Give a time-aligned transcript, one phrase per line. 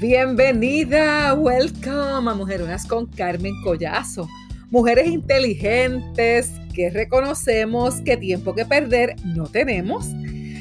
[0.00, 4.26] Bienvenida, welcome a Mujeronas con Carmen Collazo.
[4.70, 10.06] Mujeres inteligentes que reconocemos que tiempo que perder no tenemos,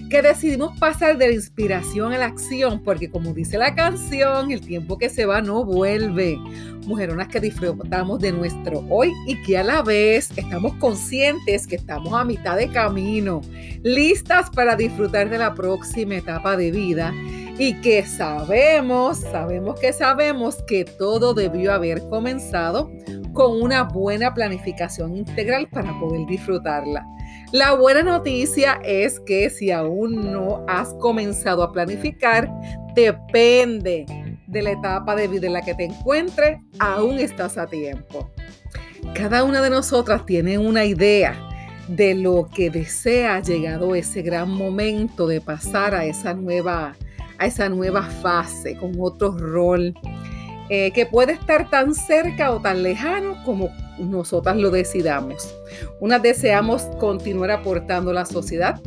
[0.09, 4.59] que decidimos pasar de la inspiración a la acción, porque como dice la canción, el
[4.59, 6.37] tiempo que se va no vuelve.
[6.85, 12.13] Mujeronas que disfrutamos de nuestro hoy y que a la vez estamos conscientes que estamos
[12.13, 13.39] a mitad de camino,
[13.83, 17.13] listas para disfrutar de la próxima etapa de vida
[17.59, 22.89] y que sabemos, sabemos que sabemos que todo debió haber comenzado
[23.33, 27.05] con una buena planificación integral para poder disfrutarla.
[27.51, 32.49] La buena noticia es que si aún no has comenzado a planificar,
[32.95, 34.05] depende
[34.47, 38.31] de la etapa de vida en la que te encuentres, aún estás a tiempo.
[39.13, 41.35] Cada una de nosotras tiene una idea
[41.89, 46.95] de lo que desea llegado ese gran momento de pasar a esa nueva
[47.39, 49.93] a esa nueva fase con otro rol
[50.69, 55.55] eh, que puede estar tan cerca o tan lejano como nosotras lo decidamos.
[55.99, 58.79] Unas deseamos continuar aportando a la sociedad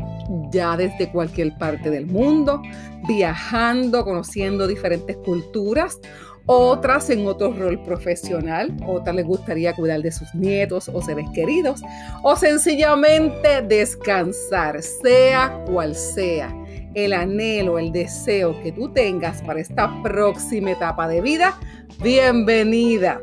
[0.53, 2.63] ya desde cualquier parte del mundo,
[3.09, 5.99] viajando, conociendo diferentes culturas,
[6.47, 11.83] otras en otro rol profesional, otras les gustaría cuidar de sus nietos o seres queridos,
[12.23, 16.55] o sencillamente descansar, sea cual sea
[16.95, 21.59] el anhelo, el deseo que tú tengas para esta próxima etapa de vida,
[22.03, 23.21] bienvenida.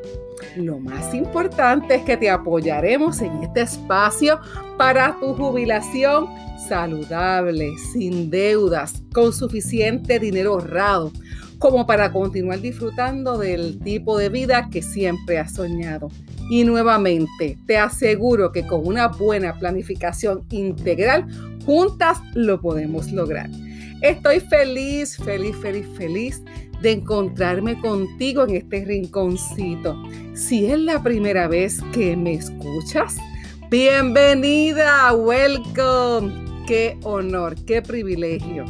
[0.56, 4.39] Lo más importante es que te apoyaremos en este espacio
[4.78, 6.28] para tu jubilación
[6.67, 11.11] saludable, sin deudas, con suficiente dinero ahorrado,
[11.60, 16.10] como para continuar disfrutando del tipo de vida que siempre has soñado.
[16.50, 21.28] Y nuevamente, te aseguro que con una buena planificación integral,
[21.66, 23.50] juntas lo podemos lograr.
[24.02, 26.42] Estoy feliz, feliz, feliz, feliz
[26.82, 30.02] de encontrarme contigo en este rinconcito.
[30.33, 33.17] Si es la primera vez que me escuchas,
[33.70, 36.33] bienvenida, welcome.
[36.66, 38.64] Qué honor, qué privilegio.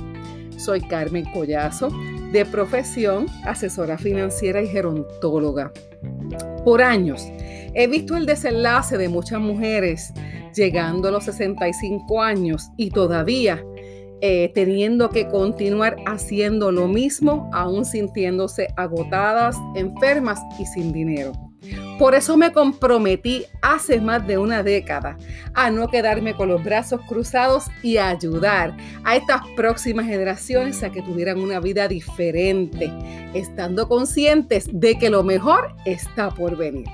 [0.57, 1.89] Soy Carmen Collazo,
[2.31, 5.71] de profesión asesora financiera y gerontóloga.
[6.63, 7.27] Por años
[7.73, 10.13] he visto el desenlace de muchas mujeres
[10.53, 13.63] llegando a los 65 años y todavía
[14.21, 21.31] eh, teniendo que continuar haciendo lo mismo, aún sintiéndose agotadas, enfermas y sin dinero.
[21.97, 25.17] Por eso me comprometí hace más de una década
[25.53, 30.91] a no quedarme con los brazos cruzados y a ayudar a estas próximas generaciones a
[30.91, 32.89] que tuvieran una vida diferente,
[33.33, 36.87] estando conscientes de que lo mejor está por venir.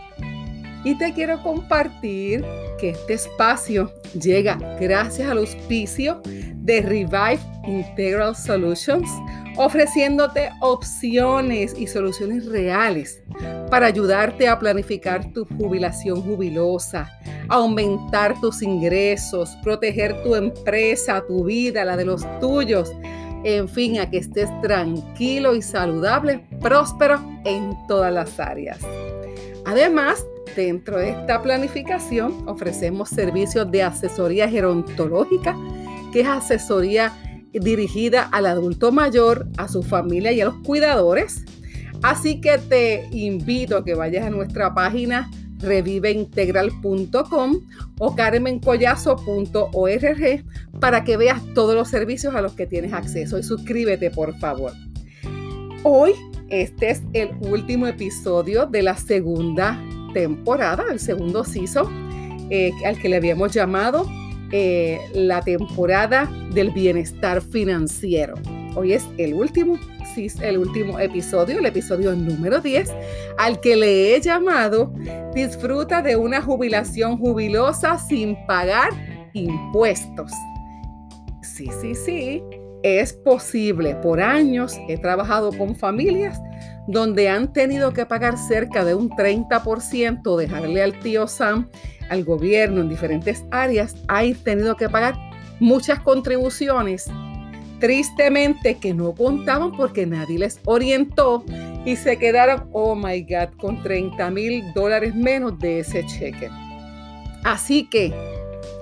[0.83, 2.43] Y te quiero compartir
[2.79, 9.09] que este espacio llega gracias al auspicio de Revive Integral Solutions,
[9.57, 13.21] ofreciéndote opciones y soluciones reales
[13.75, 17.11] para ayudarte a planificar tu jubilación jubilosa,
[17.49, 22.93] aumentar tus ingresos, proteger tu empresa, tu vida, la de los tuyos,
[23.43, 28.79] en fin, a que estés tranquilo y saludable, próspero en todas las áreas.
[29.65, 30.25] Además,
[30.55, 35.53] Dentro de esta planificación ofrecemos servicios de asesoría gerontológica,
[36.13, 37.11] que es asesoría
[37.51, 41.43] dirigida al adulto mayor, a su familia y a los cuidadores.
[42.01, 47.55] Así que te invito a que vayas a nuestra página reviveintegral.com
[47.99, 50.43] o carmencollazo.org
[50.79, 54.71] para que veas todos los servicios a los que tienes acceso y suscríbete por favor.
[55.83, 56.13] Hoy
[56.49, 59.81] este es el último episodio de la segunda
[60.13, 61.87] temporada, el segundo season,
[62.51, 64.07] eh, al que le habíamos llamado
[64.51, 68.35] eh, la temporada del bienestar financiero.
[68.75, 69.79] Hoy es el último,
[70.17, 72.89] el último episodio, el episodio número 10,
[73.37, 74.93] al que le he llamado
[75.33, 78.89] Disfruta de una jubilación jubilosa sin pagar
[79.33, 80.31] impuestos.
[81.41, 82.43] Sí, sí, sí,
[82.83, 83.95] es posible.
[83.95, 86.39] Por años he trabajado con familias
[86.87, 91.69] donde han tenido que pagar cerca de un 30%, dejarle al tío Sam,
[92.09, 95.15] al gobierno en diferentes áreas, han tenido que pagar
[95.59, 97.09] muchas contribuciones,
[97.85, 101.45] tristemente que no contaban porque nadie les orientó
[101.85, 106.49] y se quedaron, oh my God, con 30 mil dólares menos de ese cheque.
[107.43, 108.11] Así que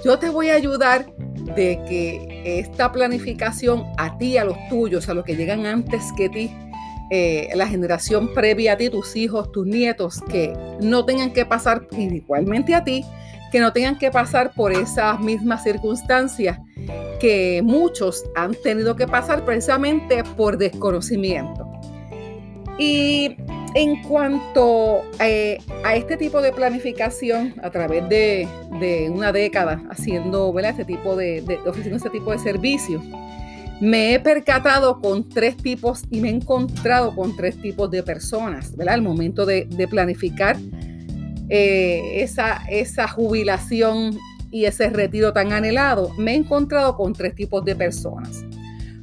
[0.05, 1.05] yo te voy a ayudar
[1.53, 6.29] de que esta planificación a ti, a los tuyos, a los que llegan antes que
[6.29, 6.49] ti,
[7.09, 11.89] eh, la generación previa a ti, tus hijos, tus nietos, que no tengan que pasar,
[11.91, 13.03] igualmente a ti,
[13.51, 16.57] que no tengan que pasar por esas mismas circunstancias
[17.19, 21.65] que muchos han tenido que pasar precisamente por desconocimiento.
[22.77, 23.37] Y
[23.75, 28.47] en cuanto eh, a este tipo de planificación a través de,
[29.09, 33.01] una década haciendo este tipo de, ofreciendo este tipo de servicios,
[33.79, 38.75] me he percatado con tres tipos y me he encontrado con tres tipos de personas,
[38.75, 38.95] ¿verdad?
[38.95, 40.57] Al momento de, planificar
[41.49, 44.17] eh, esa, esa jubilación
[44.53, 48.45] y ese retiro tan anhelado, me he encontrado con tres tipos de personas.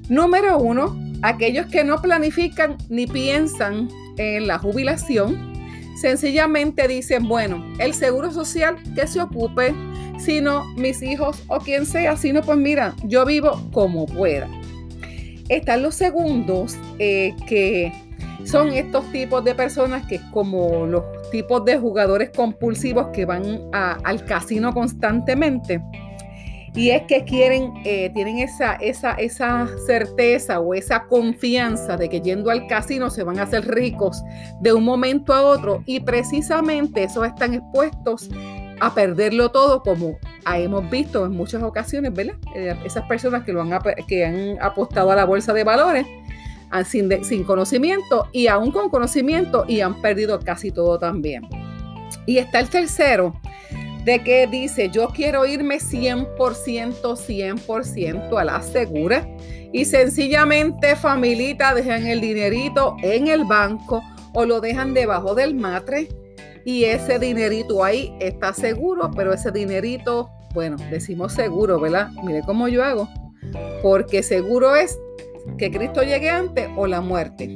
[0.08, 5.52] Número uno, aquellos que no planifican ni piensan en la jubilación,
[6.00, 9.74] sencillamente dicen, bueno, el seguro social que se ocupe,
[10.18, 14.48] sino mis hijos o quien sea, sino pues mira, yo vivo como pueda.
[15.48, 17.92] Están los segundos eh, que
[18.44, 24.24] son estos tipos de personas que como los tipos de jugadores compulsivos que van al
[24.24, 25.80] casino constantemente
[26.74, 32.20] y es que quieren, eh, tienen esa, esa, esa certeza o esa confianza de que
[32.20, 34.22] yendo al casino se van a hacer ricos
[34.60, 38.30] de un momento a otro y precisamente eso están expuestos
[38.80, 40.16] a perderlo todo como
[40.54, 42.36] hemos visto en muchas ocasiones, ¿verdad?
[42.54, 43.70] Eh, esas personas que, lo han,
[44.06, 46.06] que han apostado a la bolsa de valores
[46.84, 51.42] sin conocimiento y aún con conocimiento y han perdido casi todo también.
[52.26, 53.34] Y está el tercero,
[54.04, 59.26] de que dice, yo quiero irme 100%, 100% a la segura
[59.72, 64.02] y sencillamente familita dejan el dinerito en el banco
[64.34, 66.08] o lo dejan debajo del matre
[66.64, 72.10] y ese dinerito ahí está seguro, pero ese dinerito, bueno, decimos seguro, ¿verdad?
[72.24, 73.08] Mire cómo yo hago,
[73.82, 74.98] porque seguro es
[75.58, 77.54] que Cristo llegue antes o la muerte.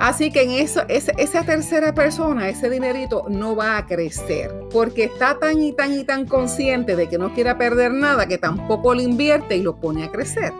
[0.00, 5.38] Así que en eso, esa tercera persona, ese dinerito no va a crecer porque está
[5.38, 9.00] tan y tan y tan consciente de que no quiere perder nada que tampoco lo
[9.00, 10.52] invierte y lo pone a crecer.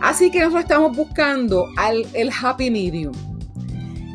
[0.00, 3.12] Así que nosotros estamos buscando al, el happy medium.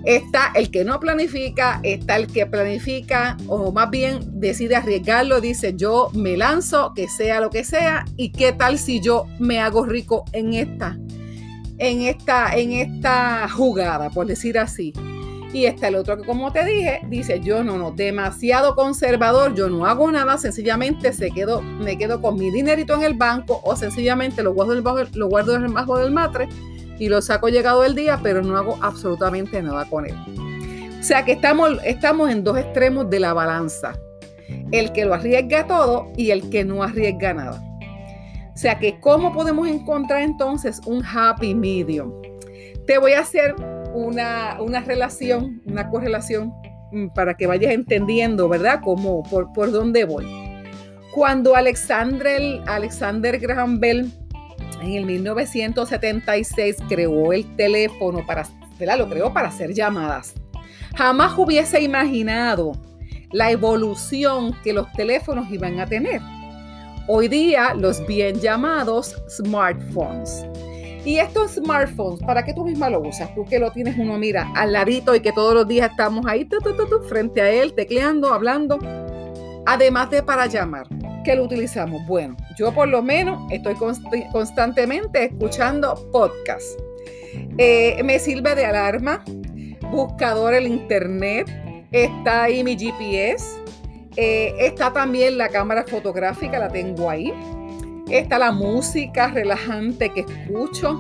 [0.06, 5.73] Está el que no planifica, está el que planifica o más bien decide arriesgarlo, dice
[5.75, 9.85] yo me lanzo, que sea lo que sea, y qué tal si yo me hago
[9.85, 10.97] rico en esta
[11.79, 14.93] en esta, en esta jugada, por decir así.
[15.51, 19.67] Y está el otro que, como te dije, dice, yo no, no, demasiado conservador, yo
[19.67, 23.75] no hago nada, sencillamente se quedo, me quedo con mi dinerito en el banco o
[23.75, 26.47] sencillamente lo guardo, debajo, lo guardo del matre
[26.99, 30.15] y lo saco llegado el día, pero no hago absolutamente nada con él.
[30.99, 33.93] O sea que estamos, estamos en dos extremos de la balanza.
[34.71, 37.69] El que lo arriesga todo y el que no arriesga nada.
[38.59, 42.11] Sea que, ¿cómo podemos encontrar entonces un happy medium?
[42.85, 43.56] Te voy a hacer
[43.94, 46.51] una, relación, una correlación
[46.91, 48.81] mm, para que vayas entendiendo, ¿verdad?
[48.83, 50.27] Cómo, por, por dónde voy.
[51.13, 54.11] Cuando Alexander, Alexander Graham Bell
[54.81, 58.45] en el 1976 creó el teléfono para,
[58.77, 58.97] ¿verdad?
[58.97, 60.33] Lo creó para hacer llamadas.
[60.97, 62.73] Jamás hubiese imaginado
[63.31, 66.19] la evolución que los teléfonos iban a tener
[67.11, 70.45] hoy día los bien llamados smartphones.
[71.03, 73.33] Y estos smartphones, ¿para qué tú misma lo usas?
[73.33, 76.47] Tú que lo tienes uno, mira, al ladito y que todos los días estamos ahí
[77.07, 78.77] frente a él, tecleando, hablando.
[79.65, 80.88] Además de para llamar,
[81.25, 82.06] ¿qué lo utilizamos?
[82.06, 83.75] Bueno, yo por lo menos estoy
[84.31, 86.78] constantemente escuchando podcasts.
[87.57, 89.23] Eh, me sirve de alarma,
[89.92, 91.49] buscador el internet,
[91.92, 93.59] está ahí mi GPS,
[94.21, 97.33] eh, está también la cámara fotográfica, la tengo ahí.
[98.11, 100.99] Está la música relajante que escucho.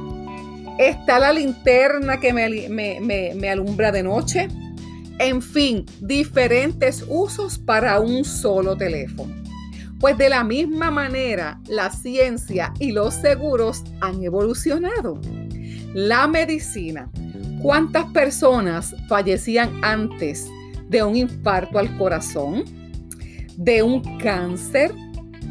[0.77, 4.47] Está la linterna que me, alumbra de noche.
[5.19, 9.35] En fin, diferentes usos para un solo teléfono.
[9.99, 15.19] Pues de la misma manera, la ciencia y los seguros han evolucionado.
[15.93, 17.11] La medicina.
[17.61, 20.47] ¿Cuántas personas fallecían antes
[20.87, 22.78] de un infarto al corazón?
[23.59, 24.93] De un cáncer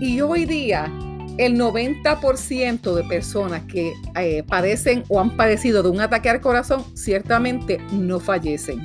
[0.01, 0.91] y hoy día
[1.37, 6.85] el 90% de personas que eh, padecen o han padecido de un ataque al corazón
[6.97, 8.81] ciertamente no fallecen.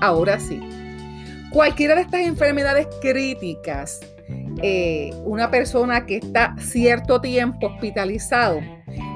[0.00, 0.60] Ahora sí,
[1.50, 4.00] cualquiera de estas enfermedades críticas,
[4.62, 8.60] eh, una persona que está cierto tiempo hospitalizado,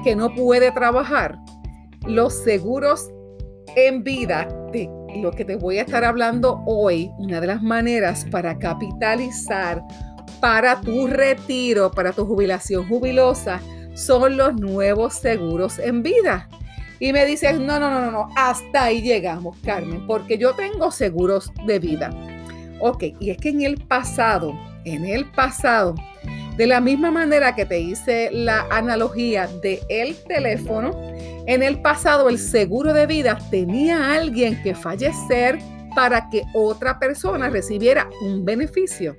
[0.03, 1.37] que no puede trabajar,
[2.05, 3.09] los seguros
[3.77, 4.49] en vida
[5.21, 9.83] lo que te voy a estar hablando hoy, una de las maneras para capitalizar
[10.39, 13.61] para tu retiro, para tu jubilación jubilosa,
[13.95, 16.47] son los nuevos seguros en vida.
[16.99, 21.51] Y me dices, no, no, no, no, hasta ahí llegamos, Carmen, porque yo tengo seguros
[21.65, 22.09] de vida.
[22.79, 24.53] Ok, y es que en el pasado,
[24.85, 25.95] en el pasado,
[26.57, 30.91] de la misma manera que te hice la analogía de el teléfono,
[31.47, 35.59] En el pasado el seguro de vida tenía a alguien que fallecer
[35.95, 39.15] para que otra persona recibiera un beneficio.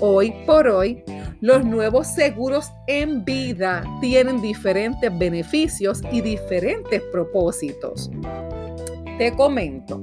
[0.00, 1.02] Hoy por hoy,
[1.40, 8.08] los nuevos seguros en vida tienen diferentes beneficios y diferentes propósitos.
[9.18, 10.00] Te comento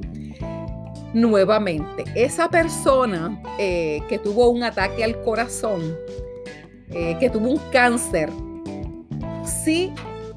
[1.13, 5.97] nuevamente, esa persona eh, que tuvo un ataque al corazón,
[6.89, 8.29] eh, que tuvo un cáncer,
[9.45, 9.91] sí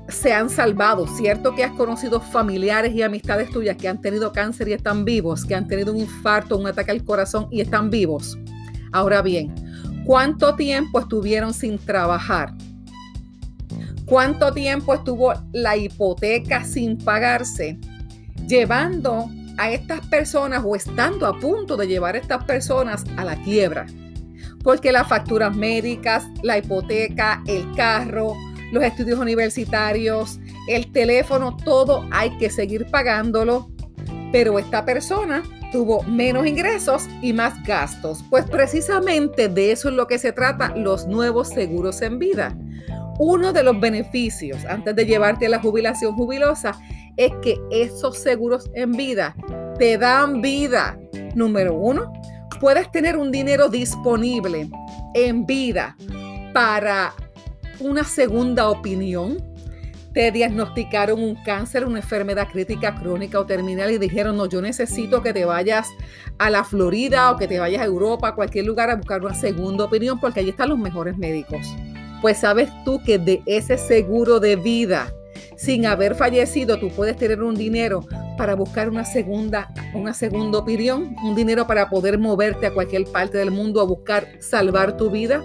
[0.08, 1.06] se han salvado.
[1.06, 5.44] Cierto que has conocido familiares y amistades tuyas que han tenido cáncer y están vivos,
[5.44, 8.38] que han tenido un infarto, un ataque al corazón y están vivos.
[8.92, 9.54] Ahora bien,
[10.04, 12.52] ¿cuánto tiempo estuvieron sin trabajar?
[14.04, 17.78] ¿Cuánto tiempo estuvo la hipoteca sin pagarse?
[18.46, 23.36] Llevando a estas personas o estando a punto de llevar a estas personas a la
[23.42, 23.86] quiebra.
[24.62, 28.34] Porque las facturas médicas, la hipoteca, el carro,
[28.72, 30.38] los estudios universitarios,
[30.68, 33.70] el teléfono, todo hay que seguir pagándolo.
[34.32, 35.42] Pero esta persona
[35.72, 38.22] tuvo menos ingresos y más gastos.
[38.30, 42.56] Pues precisamente de eso es lo que se trata los nuevos seguros en vida.
[43.18, 46.78] Uno de los beneficios antes de llevarte a la jubilación jubilosa
[47.16, 49.34] es que esos seguros en vida
[49.78, 50.98] te dan vida.
[51.34, 52.12] Número uno,
[52.62, 54.70] puedes tener un dinero disponible
[55.14, 55.96] en vida
[56.54, 57.12] para
[57.80, 59.38] una segunda opinión.
[60.14, 65.22] Te diagnosticaron un cáncer, una enfermedad crítica, crónica o terminal y dijeron, no, yo necesito
[65.22, 65.88] que te vayas
[66.38, 69.34] a la Florida o que te vayas a Europa, a cualquier lugar a buscar una
[69.34, 71.66] segunda opinión porque allí están los mejores médicos.
[72.20, 75.12] Pues sabes tú que de ese seguro de vida,
[75.56, 81.14] sin haber fallecido, tú puedes tener un dinero para buscar una segunda, una segunda opinión,
[81.24, 85.42] un dinero para poder moverte a cualquier parte del mundo a buscar salvar tu vida.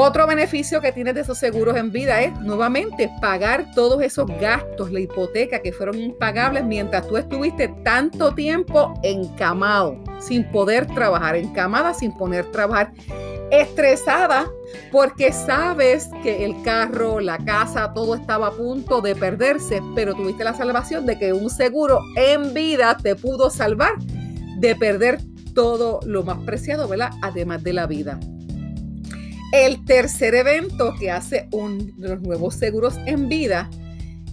[0.00, 4.92] Otro beneficio que tienes de esos seguros en vida es nuevamente pagar todos esos gastos,
[4.92, 11.94] la hipoteca que fueron impagables mientras tú estuviste tanto tiempo encamado, sin poder trabajar, encamada
[11.94, 12.92] sin poder trabajar,
[13.50, 14.50] estresada
[14.92, 20.44] porque sabes que el carro, la casa, todo estaba a punto de perderse, pero tuviste
[20.44, 23.92] la salvación de que un seguro en vida te pudo salvar
[24.58, 25.18] de perder
[25.54, 27.10] todo lo más preciado, ¿verdad?
[27.22, 28.18] Además de la vida.
[29.52, 33.70] El tercer evento que hace un los nuevos seguros en vida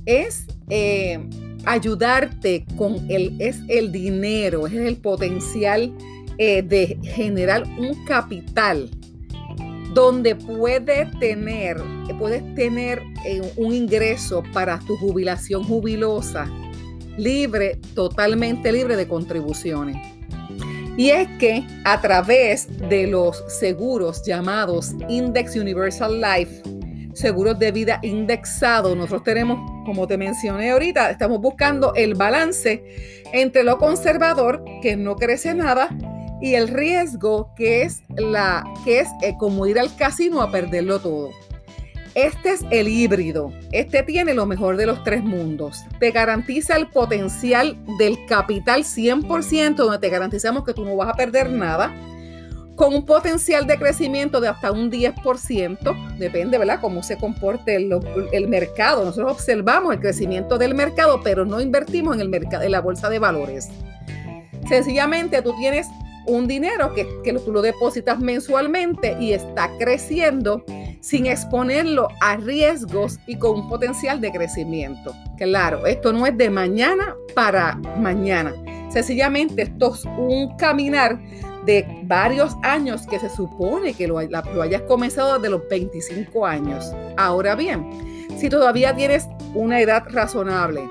[0.06, 1.20] es eh,
[1.66, 5.94] ayudarte con el, es el dinero, es el potencial
[6.38, 8.90] eh, de generar un capital
[9.96, 11.82] donde puedes tener,
[12.20, 16.52] puedes tener eh, un ingreso para tu jubilación jubilosa
[17.18, 19.96] libre, totalmente libre de contribuciones.
[20.98, 26.62] Y es que a través de los seguros llamados Index Universal Life,
[27.14, 32.84] seguros de vida indexados, nosotros tenemos, como te mencioné ahorita, estamos buscando el balance
[33.32, 35.90] entre lo conservador, que no crece nada,
[36.42, 41.00] y el riesgo, que es, la, que es eh, como ir al casino a perderlo
[41.00, 41.30] todo.
[42.14, 43.52] Este es el híbrido.
[43.74, 45.84] Este tiene lo mejor de los tres mundos.
[46.00, 51.14] Te garantiza el potencial del capital 100%, donde te garantizamos que tú no vas a
[51.14, 51.94] perder nada,
[52.78, 56.18] con un potencial de crecimiento de hasta un 10%.
[56.18, 57.90] Depende, ¿verdad?, cómo se comporte el,
[58.32, 59.04] el mercado.
[59.04, 63.10] Nosotros observamos el crecimiento del mercado, pero no invertimos en, el mercado, en la bolsa
[63.10, 63.70] de valores.
[64.70, 65.88] Sencillamente tú tienes
[66.28, 70.64] un dinero que, que tú lo depositas mensualmente y está creciendo
[71.02, 75.14] sin exponerlo a riesgos y con un potencial de crecimiento.
[75.38, 78.54] Claro, esto no es de mañana para mañana.
[78.90, 81.20] Sencillamente esto es un caminar
[81.66, 86.92] de varios años que se supone que lo, hayas comenzado desde los 25 años.
[87.18, 87.86] Ahora bien,
[88.38, 90.88] si todavía tienes una edad razonable,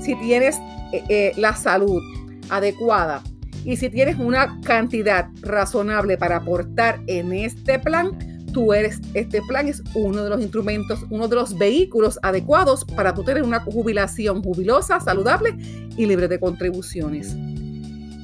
[0.00, 0.56] si tienes
[0.92, 2.02] eh, eh, la salud
[2.50, 3.22] adecuada,
[3.64, 8.18] y si tienes una cantidad razonable para aportar en este plan,
[8.52, 13.14] tú eres, este plan es uno de los instrumentos, uno de los vehículos adecuados para
[13.14, 15.56] tú tener una jubilación jubilosa, saludable
[15.96, 17.36] y libre de contribuciones.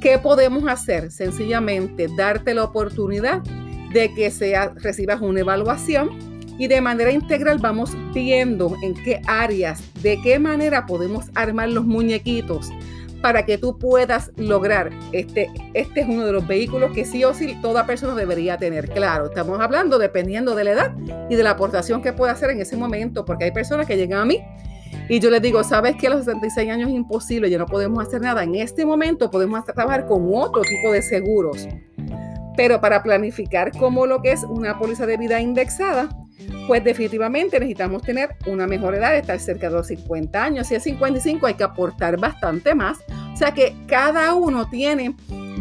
[0.01, 1.11] ¿Qué podemos hacer?
[1.11, 3.43] Sencillamente darte la oportunidad
[3.93, 6.11] de que sea, recibas una evaluación
[6.59, 11.85] y de manera integral vamos viendo en qué áreas, de qué manera podemos armar los
[11.85, 12.71] muñequitos
[13.25, 14.91] para que tú puedas lograr.
[15.13, 18.91] Este, este es uno de los vehículos que sí o sí toda persona debería tener.
[18.91, 20.95] Claro, estamos hablando dependiendo de la edad
[21.31, 24.21] y de la aportación que pueda hacer en ese momento, porque hay personas que llegan
[24.21, 24.45] a mí
[25.09, 28.07] y yo les digo, sabes que a los 66 años es imposible, ya no podemos
[28.07, 28.43] hacer nada.
[28.43, 31.67] En este momento podemos trabajar con otro tipo de seguros.
[32.59, 36.11] Pero para planificar como lo que es una póliza de vida indexada,
[36.67, 40.67] pues definitivamente necesitamos tener una mejor edad, estar cerca de los 50 años.
[40.67, 42.99] Si es 55 hay que aportar bastante más.
[43.33, 45.15] O sea que cada uno tiene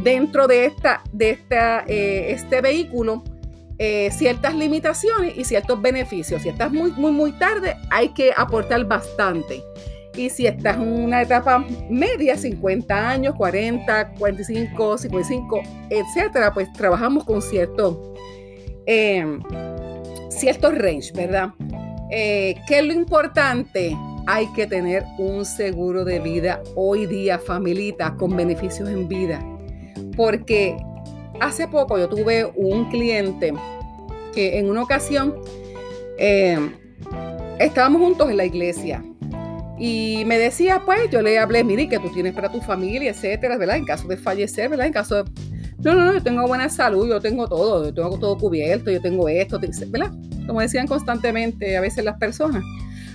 [0.04, 3.24] dentro de, esta, de esta, eh, este vehículo
[3.80, 6.44] eh, ciertas limitaciones y ciertos beneficios.
[6.44, 9.64] Si estás muy, muy, muy tarde, hay que aportar bastante.
[10.16, 17.24] Y si estás en una etapa media, 50 años, 40, 45, 55, etcétera, pues trabajamos
[17.24, 18.14] con cierto,
[18.86, 19.26] eh,
[20.40, 21.54] cierto range, ¿verdad?
[22.12, 23.98] Eh, ¿Qué es lo importante?
[24.26, 29.44] Hay que tener un seguro de vida hoy día, familita, con beneficios en vida.
[30.16, 30.78] Porque
[31.40, 33.54] hace poco yo tuve un cliente
[34.34, 35.36] que en una ocasión
[36.18, 36.58] eh,
[37.60, 39.04] estábamos juntos en la iglesia
[39.78, 43.58] y me decía, pues yo le hablé, mire, que tú tienes para tu familia, etcétera,
[43.58, 43.78] ¿verdad?
[43.78, 44.88] En caso de fallecer, ¿verdad?
[44.88, 45.32] En caso de...
[45.84, 49.02] No, no, no, yo tengo buena salud, yo tengo todo, yo tengo todo cubierto, yo
[49.02, 50.12] tengo esto, ¿verdad?
[50.48, 52.64] Como decían constantemente a veces las personas.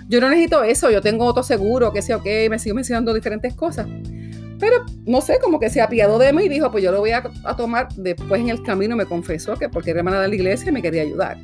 [0.08, 3.54] Yo no necesito eso, yo tengo otro seguro, que sea ok, me sigo mencionando diferentes
[3.54, 3.87] cosas.
[4.58, 7.12] Pero no sé, como que se apiadó de mí y dijo, pues yo lo voy
[7.12, 7.22] a,
[7.56, 7.88] tomar.
[7.94, 11.02] Después en el camino me confesó que porque era hermana de la iglesia me quería
[11.02, 11.38] ayudar.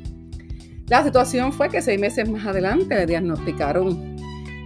[0.87, 4.14] La situación fue que seis meses más adelante le diagnosticaron,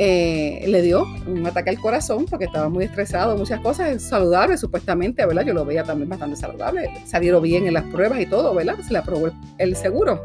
[0.01, 5.25] eh, le dio un ataque al corazón porque estaba muy estresado, muchas cosas saludables supuestamente,
[5.25, 5.45] ¿verdad?
[5.45, 8.75] Yo lo veía también bastante saludable, salieron bien en las pruebas y todo, ¿verdad?
[8.85, 10.23] Se le aprobó el seguro.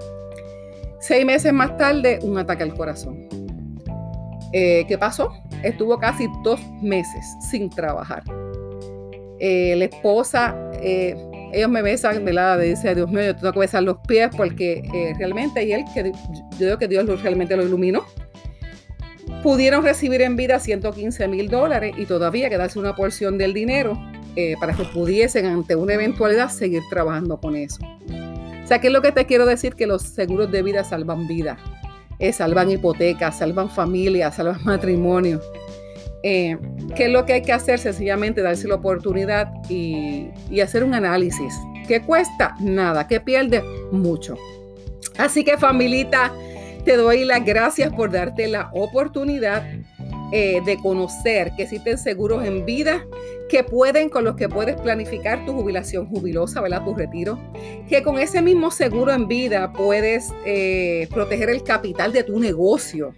[1.01, 3.29] Seis meses más tarde, un ataque al corazón.
[4.53, 5.33] Eh, ¿Qué pasó?
[5.65, 8.23] Estuvo casi dos meses sin trabajar.
[9.41, 11.17] Eh, la esposa, eh,
[11.53, 12.61] ellos me besan, ¿verdad?
[12.61, 16.67] Dice, Dios mío, yo tengo que besar los pies porque realmente, y él, que yo
[16.67, 18.05] digo que Dios realmente lo iluminó,
[19.45, 23.97] pudieron recibir en vida 115 mil dólares y todavía quedarse una porción del dinero
[24.59, 27.79] para que pudiesen, ante una eventualidad, seguir trabajando con eso.
[28.65, 29.75] O sea, ¿qué es lo que te quiero decir?
[29.75, 31.59] Que los seguros de vida salvan vida.
[32.19, 35.41] Eh, salvan hipotecas, salvan familias, salvan matrimonio.
[36.23, 36.57] Eh,
[36.97, 37.79] ¿Qué es lo que hay que hacer?
[37.79, 41.55] Sencillamente darse la oportunidad y, y hacer un análisis.
[41.87, 42.55] ¿Qué cuesta?
[42.61, 43.07] Nada.
[43.07, 43.63] ¿Qué pierde?
[43.93, 44.39] Mucho.
[45.19, 46.33] Así que familita,
[46.85, 49.65] te doy las gracias por darte la oportunidad
[50.33, 53.05] eh, de conocer que existen seguros en vida
[53.49, 56.83] que pueden, con los que puedes planificar tu jubilación jubilosa, ¿verdad?
[56.85, 57.39] Tu retiro.
[57.89, 63.15] Que con ese mismo seguro en vida puedes eh, proteger el capital de tu negocio.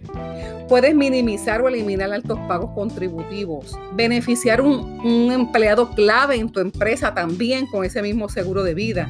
[0.67, 3.77] Puedes minimizar o eliminar altos pagos contributivos.
[3.93, 9.09] Beneficiar un, un empleado clave en tu empresa también con ese mismo seguro de vida.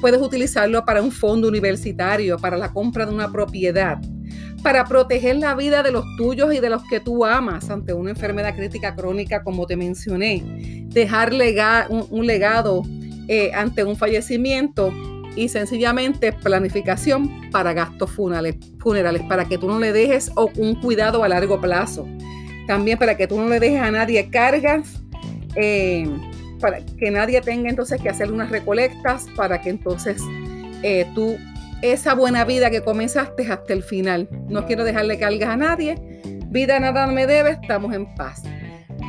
[0.00, 3.98] Puedes utilizarlo para un fondo universitario, para la compra de una propiedad
[4.62, 8.10] para proteger la vida de los tuyos y de los que tú amas ante una
[8.10, 10.42] enfermedad crítica crónica, como te mencioné.
[10.88, 11.32] Dejar
[11.88, 12.82] un, legado
[13.28, 14.92] eh, ante un fallecimiento
[15.36, 21.22] y sencillamente planificación para gastos funerales, funerales, para que tú no le dejes un cuidado
[21.22, 22.06] a largo plazo.
[22.66, 25.00] También para que tú no le dejes a nadie cargas,
[25.54, 26.08] eh,
[26.60, 30.22] para que nadie tenga entonces que hacer unas recolectas, para que entonces
[30.82, 31.36] eh, tú
[31.82, 34.28] esa buena vida que comenzaste hasta el final.
[34.48, 35.96] No quiero dejarle cargas a nadie.
[36.48, 38.42] Vida nada me debe, estamos en paz.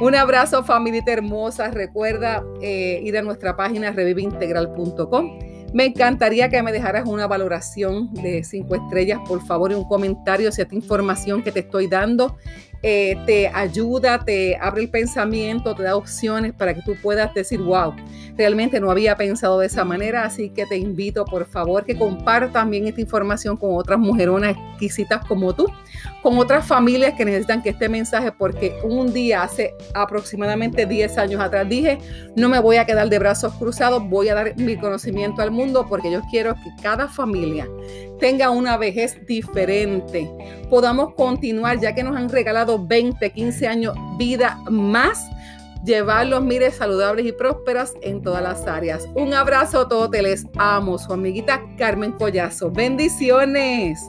[0.02, 1.72] Un abrazo, familia hermosa.
[1.72, 5.40] Recuerda eh, ir a nuestra página reviveintegral.com.
[5.74, 10.52] Me encantaría que me dejaras una valoración de cinco estrellas, por favor, y un comentario
[10.52, 12.38] si esta información que te estoy dando
[12.82, 17.60] eh, te ayuda, te abre el pensamiento, te da opciones para que tú puedas decir,
[17.60, 17.94] wow,
[18.38, 22.54] realmente no había pensado de esa manera, así que te invito por favor que compartas
[22.54, 25.68] también esta información con otras mujeronas exquisitas como tú,
[26.22, 31.42] con otras familias que necesitan que este mensaje, porque un día hace aproximadamente 10 años
[31.42, 31.98] atrás dije,
[32.36, 35.86] no me voy a quedar de brazos cruzados, voy a dar mi conocimiento al mundo
[35.90, 37.68] porque yo quiero que cada familia
[38.20, 40.30] tenga una vejez diferente,
[40.70, 45.26] podamos continuar, ya que nos han regalado 20, 15 años vida más,
[45.84, 49.08] llevarlos, mire, saludables y prósperas en todas las áreas.
[49.16, 52.70] Un abrazo a todos, te les amo, su amiguita Carmen Collazo.
[52.70, 54.00] Bendiciones.